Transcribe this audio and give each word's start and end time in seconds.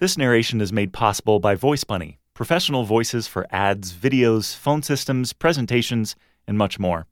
This 0.00 0.16
narration 0.16 0.60
is 0.60 0.72
made 0.72 0.92
possible 0.92 1.40
by 1.40 1.56
Voice 1.56 1.82
Bunny, 1.82 2.20
professional 2.32 2.84
voices 2.84 3.26
for 3.26 3.48
ads, 3.50 3.92
videos, 3.92 4.54
phone 4.54 4.80
systems, 4.80 5.32
presentations, 5.32 6.14
and 6.46 6.56
much 6.56 6.78
more. 6.78 7.08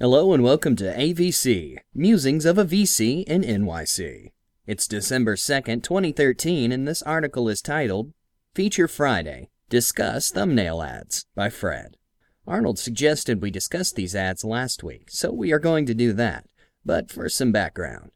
Hello 0.00 0.32
and 0.32 0.42
welcome 0.42 0.76
to 0.76 0.84
AVC, 0.84 1.76
Musings 1.92 2.46
of 2.46 2.56
a 2.56 2.64
VC 2.64 3.22
in 3.24 3.42
NYC. 3.42 4.32
It's 4.66 4.88
December 4.88 5.36
2nd, 5.36 5.82
2013, 5.82 6.72
and 6.72 6.88
this 6.88 7.02
article 7.02 7.50
is 7.50 7.60
titled 7.60 8.14
Feature 8.54 8.88
Friday 8.88 9.50
Disqus 9.68 10.32
Thumbnail 10.32 10.80
Ads 10.80 11.26
by 11.34 11.50
Fred. 11.50 11.98
Arnold 12.46 12.78
suggested 12.78 13.42
we 13.42 13.50
discuss 13.50 13.92
these 13.92 14.16
ads 14.16 14.42
last 14.42 14.82
week, 14.82 15.10
so 15.10 15.30
we 15.30 15.52
are 15.52 15.58
going 15.58 15.84
to 15.84 15.92
do 15.92 16.14
that. 16.14 16.46
But 16.82 17.10
for 17.10 17.28
some 17.28 17.52
background, 17.52 18.10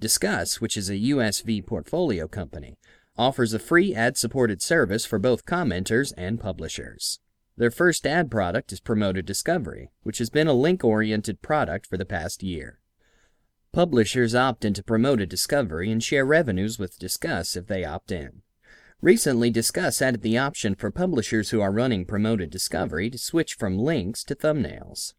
Disqus, 0.00 0.60
which 0.60 0.76
is 0.76 0.90
a 0.90 0.94
USV 0.94 1.66
portfolio 1.66 2.28
company, 2.28 2.78
offers 3.16 3.54
a 3.54 3.58
free 3.58 3.94
ad 3.94 4.16
supported 4.16 4.60
service 4.60 5.06
for 5.06 5.18
both 5.18 5.46
commenters 5.46 6.12
and 6.16 6.38
publishers. 6.38 7.20
Their 7.56 7.70
first 7.70 8.06
ad 8.06 8.30
product 8.30 8.72
is 8.72 8.80
Promoted 8.80 9.24
Discovery, 9.24 9.90
which 10.02 10.18
has 10.18 10.28
been 10.28 10.46
a 10.46 10.52
link 10.52 10.84
oriented 10.84 11.40
product 11.40 11.86
for 11.86 11.96
the 11.96 12.04
past 12.04 12.42
year. 12.42 12.80
Publishers 13.72 14.34
opt 14.34 14.64
into 14.64 14.82
Promoted 14.82 15.30
Discovery 15.30 15.90
and 15.90 16.04
share 16.04 16.26
revenues 16.26 16.78
with 16.78 16.98
Disqus 16.98 17.56
if 17.56 17.66
they 17.66 17.84
opt 17.84 18.12
in. 18.12 18.42
Recently, 19.00 19.50
Disqus 19.50 20.02
added 20.02 20.20
the 20.20 20.36
option 20.36 20.74
for 20.74 20.90
publishers 20.90 21.50
who 21.50 21.62
are 21.62 21.72
running 21.72 22.04
Promoted 22.04 22.50
Discovery 22.50 23.08
to 23.08 23.18
switch 23.18 23.54
from 23.54 23.78
links 23.78 24.24
to 24.24 24.34
thumbnails. 24.34 25.14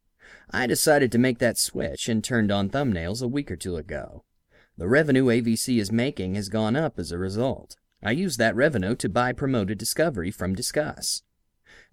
I 0.52 0.67
decided 0.67 1.11
to 1.11 1.17
make 1.17 1.39
that 1.39 1.57
switch 1.57 2.07
and 2.07 2.23
turned 2.23 2.52
on 2.52 2.69
thumbnails 2.69 3.23
a 3.23 3.27
week 3.27 3.49
or 3.49 3.55
two 3.55 3.77
ago. 3.77 4.23
The 4.77 4.88
revenue 4.88 5.26
AVC 5.26 5.80
is 5.80 5.91
making 5.91 6.36
has 6.36 6.49
gone 6.49 6.76
up 6.76 6.99
as 6.99 7.12
a 7.12 7.17
result. 7.17 7.77
I 8.04 8.12
use 8.12 8.38
that 8.38 8.55
revenue 8.55 8.95
to 8.98 9.09
buy 9.09 9.34
Promoted 9.34 9.77
Discovery 9.77 10.30
from 10.30 10.55
Disqus, 10.55 11.23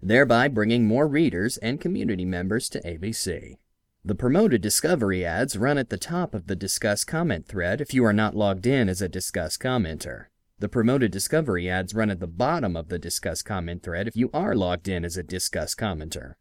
thereby 0.01 0.47
bringing 0.49 0.85
more 0.85 1.07
readers 1.07 1.57
and 1.57 1.81
community 1.81 2.25
members 2.25 2.69
to 2.69 2.81
AVC. 2.81 3.55
The 4.03 4.15
Promoted 4.15 4.61
Discovery 4.61 5.25
ads 5.25 5.57
run 5.57 5.79
at 5.79 5.89
the 5.89 5.97
top 5.97 6.35
of 6.35 6.45
the 6.45 6.55
Disqus 6.55 7.05
comment 7.07 7.47
thread 7.47 7.81
if 7.81 7.91
you 7.91 8.05
are 8.05 8.13
not 8.13 8.35
logged 8.35 8.67
in 8.67 8.87
as 8.87 9.01
a 9.01 9.09
Disqus 9.09 9.57
commenter. 9.57 10.27
The 10.57 10.69
promoted 10.69 11.11
discovery 11.11 11.69
ads 11.69 11.93
run 11.93 12.09
at 12.09 12.21
the 12.21 12.27
bottom 12.27 12.77
of 12.77 12.87
the 12.87 12.97
Disqus 12.97 13.43
comment 13.43 13.83
thread 13.83 14.07
if 14.07 14.15
you 14.15 14.29
are 14.33 14.55
logged 14.55 14.87
in 14.87 15.03
as 15.03 15.17
a 15.17 15.23
Disqus 15.23 15.75
commenter. 15.75 16.35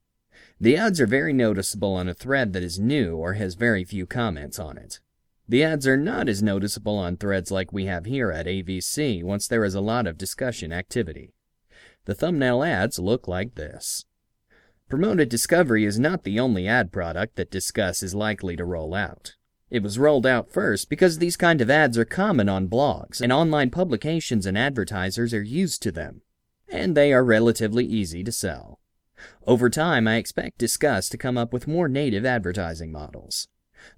The 0.60 0.76
ads 0.76 1.00
are 1.00 1.06
very 1.06 1.32
noticeable 1.32 1.94
on 1.94 2.08
a 2.08 2.14
thread 2.14 2.52
that 2.52 2.62
is 2.62 2.78
new 2.78 3.16
or 3.16 3.32
has 3.32 3.54
very 3.54 3.84
few 3.84 4.06
comments 4.06 4.60
on 4.60 4.78
it. 4.78 5.00
The 5.46 5.62
ads 5.62 5.86
are 5.86 5.96
not 5.96 6.28
as 6.28 6.42
noticeable 6.42 6.96
on 6.96 7.16
threads 7.16 7.50
like 7.50 7.72
we 7.72 7.84
have 7.84 8.06
here 8.06 8.30
at 8.30 8.46
AVC 8.46 9.22
once 9.22 9.46
there 9.46 9.64
is 9.64 9.74
a 9.74 9.80
lot 9.80 10.06
of 10.06 10.16
discussion 10.16 10.72
activity. 10.72 11.34
The 12.06 12.14
thumbnail 12.14 12.62
ads 12.62 12.98
look 12.98 13.28
like 13.28 13.54
this. 13.54 14.06
Promoted 14.88 15.28
Discovery 15.28 15.84
is 15.84 15.98
not 15.98 16.24
the 16.24 16.40
only 16.40 16.66
ad 16.66 16.92
product 16.92 17.36
that 17.36 17.50
Disqus 17.50 18.02
is 18.02 18.14
likely 18.14 18.56
to 18.56 18.64
roll 18.64 18.94
out. 18.94 19.34
It 19.70 19.82
was 19.82 19.98
rolled 19.98 20.26
out 20.26 20.52
first 20.52 20.88
because 20.88 21.18
these 21.18 21.36
kind 21.36 21.60
of 21.60 21.70
ads 21.70 21.98
are 21.98 22.04
common 22.04 22.48
on 22.48 22.68
blogs, 22.68 23.20
and 23.20 23.32
online 23.32 23.70
publications 23.70 24.46
and 24.46 24.56
advertisers 24.56 25.34
are 25.34 25.42
used 25.42 25.82
to 25.82 25.92
them, 25.92 26.22
and 26.68 26.96
they 26.96 27.12
are 27.12 27.24
relatively 27.24 27.84
easy 27.84 28.22
to 28.24 28.32
sell. 28.32 28.78
Over 29.46 29.70
time, 29.70 30.06
I 30.06 30.16
expect 30.16 30.60
Disqus 30.60 31.10
to 31.10 31.18
come 31.18 31.36
up 31.36 31.52
with 31.52 31.66
more 31.66 31.88
native 31.88 32.24
advertising 32.24 32.92
models. 32.92 33.48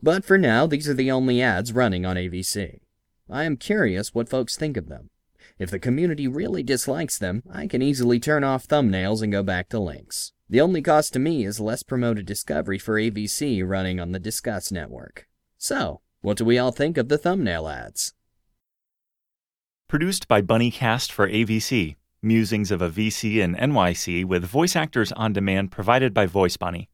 But 0.02 0.24
for 0.24 0.38
now, 0.38 0.66
these 0.66 0.88
are 0.88 0.94
the 0.94 1.10
only 1.10 1.42
ads 1.42 1.72
running 1.72 2.04
on 2.04 2.16
AVC. 2.16 2.80
I 3.30 3.44
am 3.44 3.56
curious 3.56 4.14
what 4.14 4.28
folks 4.28 4.56
think 4.56 4.76
of 4.76 4.88
them. 4.88 5.10
If 5.58 5.70
the 5.70 5.78
community 5.78 6.28
really 6.28 6.62
dislikes 6.62 7.18
them, 7.18 7.42
I 7.50 7.66
can 7.66 7.82
easily 7.82 8.20
turn 8.20 8.44
off 8.44 8.68
thumbnails 8.68 9.22
and 9.22 9.32
go 9.32 9.42
back 9.42 9.68
to 9.70 9.78
links. 9.78 10.32
The 10.48 10.60
only 10.60 10.82
cost 10.82 11.12
to 11.14 11.18
me 11.18 11.44
is 11.44 11.58
less 11.58 11.82
promoted 11.82 12.26
discovery 12.26 12.78
for 12.78 13.00
AVC 13.00 13.66
running 13.66 13.98
on 13.98 14.12
the 14.12 14.20
Disqus 14.20 14.70
network. 14.70 15.26
So, 15.58 16.00
what 16.20 16.36
do 16.36 16.44
we 16.44 16.58
all 16.58 16.72
think 16.72 16.96
of 16.98 17.08
the 17.08 17.18
thumbnail 17.18 17.68
ads? 17.68 18.14
Produced 19.88 20.28
by 20.28 20.42
Bunnycast 20.42 21.10
for 21.10 21.28
AVC, 21.28 21.96
Musings 22.22 22.70
of 22.70 22.82
a 22.82 22.90
VC 22.90 23.36
in 23.36 23.54
NYC 23.54 24.24
with 24.24 24.44
voice 24.44 24.74
actors 24.74 25.12
on 25.12 25.32
demand 25.32 25.70
provided 25.70 26.12
by 26.12 26.26
Voice 26.26 26.56
Bunny. 26.56 26.88